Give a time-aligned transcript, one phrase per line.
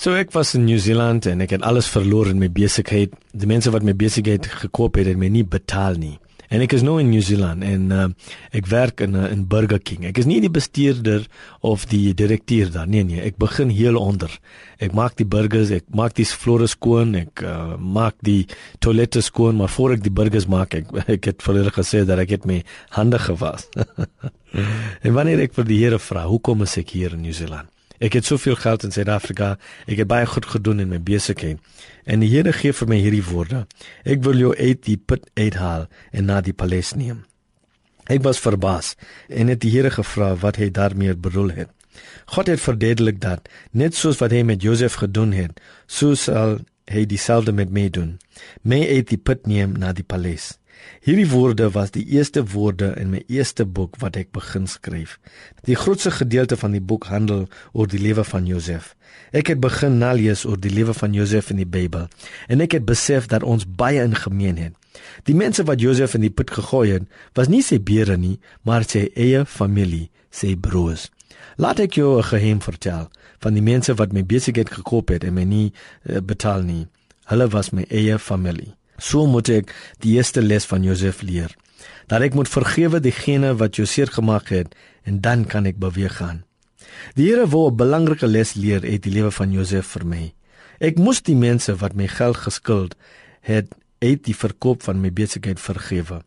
[0.00, 3.12] So ek was in New Zealand en ek het alles verloor in my besigheid.
[3.36, 6.14] Die mense wat my besigheid gekoop het, het my nie betaal nie.
[6.48, 8.06] En ek is nou in New Zealand en uh,
[8.56, 10.06] ek werk in uh, in Burger King.
[10.08, 11.26] Ek is nie die bestuurder
[11.60, 14.32] of die direkteur daar nie nee, ek begin heel onder.
[14.80, 18.46] Ek maak die burgers, ek maak die vloere skoon, ek uh, maak die
[18.80, 22.24] toilette skoon, maar voor ek die burgers maak, ek ek het vir hulle gesê dat
[22.24, 22.62] ek het my
[22.96, 23.68] hande gewas.
[25.04, 27.68] en wanneer ek vir die Here vra, hoekom is ek hier in New Zealand?
[28.00, 29.58] Ek het soveel geld in Suid-Afrika.
[29.84, 31.58] Ek het baie goed gedoen in my besigheid.
[32.08, 33.66] En die Here gee vir my hierdie woorde.
[34.08, 35.84] Ek wil jou uit die put uithaal
[36.16, 37.26] en na die paleis neem.
[38.10, 38.94] Ek was verbaas
[39.28, 41.74] en het die Here gevra wat hy daarmee bedoel het.
[42.32, 47.04] God het verduidelik dat net soos wat hy met Josef gedoen het, so sal hy
[47.06, 48.16] dieselfde met my doen.
[48.62, 50.54] My uit die put neem na die paleis.
[51.00, 55.18] Hierdie woorde was die eerste woorde in my eerste boek wat ek begin skryf.
[55.64, 58.94] Die grootste gedeelte van die boek handel oor die lewe van Josef.
[59.32, 62.08] Ek het begin nalees oor die lewe van Josef in die Bybel
[62.48, 64.74] en ek het besef dat ons baie in gemeen het.
[65.24, 67.06] Die mense wat Josef in die put gegooi het,
[67.38, 71.08] was nie sy bure nie, maar sy eie familie, sy broers.
[71.56, 75.34] Laat ek jou 'n geheim vertel van die mense wat my besigheid gekoop het en
[75.34, 76.86] my nie uh, betaal nie.
[77.24, 78.74] Hulle was my eie familie.
[79.00, 79.72] So moet ek
[80.04, 81.56] die eerste les van Josef leer.
[82.06, 84.76] Dat ek moet vergewe diegene wat jou seer gemaak het
[85.08, 86.44] en dan kan ek beweeg gaan.
[87.16, 90.32] Die Here wou 'n belangrike les leer uit die lewe van Josef vir my.
[90.80, 92.94] Ek moes die mense wat my geld geskuld
[93.40, 96.22] het uit die verkoop van my besigheid vergewe.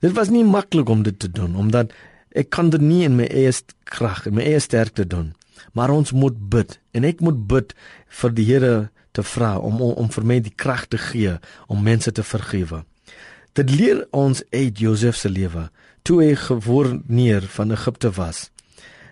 [0.00, 1.92] Dit was nie maklik om dit te doen omdat
[2.30, 3.52] ek kan dit nie in my eie
[3.84, 5.34] krag en my eie sterkte doen.
[5.72, 7.74] Maar ons moet bid en ek moet bid
[8.20, 8.76] vir die Here
[9.12, 12.84] te vra om, om om vir my die krag te gee om mense te vergewe.
[13.58, 15.68] Dit leer ons uit Josef se lewe
[16.06, 18.48] toe hy gewoon neer van Egipte was.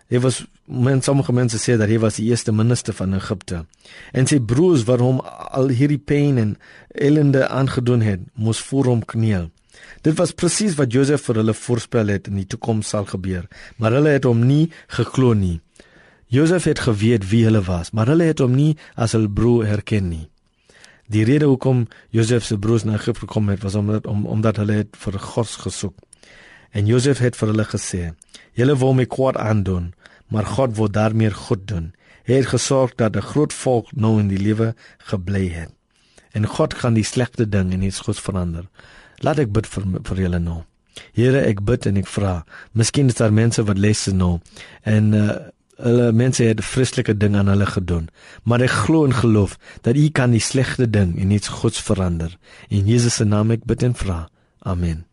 [0.09, 3.65] Hy was men sommige mense sê dat hy was die eerste minister van Egipte.
[4.13, 6.57] En sy broers wat hom al hierdie pyn en
[6.95, 9.51] ellende aangedoen het, moes voor hom kniel.
[10.03, 13.95] Dit was presies wat Josef vir hulle voorspel het in die toekoms sal gebeur, maar
[13.95, 15.61] hulle het hom nie geglo nie.
[16.27, 20.09] Josef het geweet wie hulle was, maar hulle het hom nie as hul broer herken
[20.09, 20.27] nie.
[21.07, 24.81] Die rede hoekom Josef se broers na Egipte gekom het, was omdat om, omdat hulle
[24.83, 25.95] het vir God gesoek.
[26.71, 28.03] En Josef het vir hulle gesê:
[28.59, 29.93] "Julle wou my kwaad aandoen,
[30.27, 31.95] maar God wou daarmee goed doen.
[32.25, 35.71] Hy het gesorg dat 'n groot volk nou in die lewe gebly het.
[36.33, 38.65] En God gaan die slegte ding in iets goeds verander.
[39.17, 40.65] Laat ek bid vir vir julle nou.
[41.13, 44.41] Here, ek bid en ek vra, miskien is daar mense wat lees nou
[44.83, 45.37] en uh,
[45.83, 48.09] hulle mense het vreeslike ding aan hulle gedoen,
[48.45, 52.39] maar ek glo en geloof dat U kan die slegte ding in iets goeds verander.
[52.69, 54.27] In Jesus se naam ek bid en vra.
[54.59, 55.05] Amen.